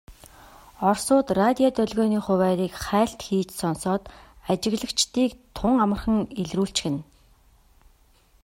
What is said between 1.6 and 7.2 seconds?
долгионы хуваарийг хайлт хийж сонсоод ажиглагчдыг тун амархан илрүүлчихнэ.